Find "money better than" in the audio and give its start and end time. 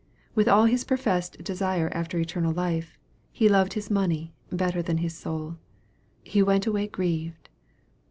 3.91-4.97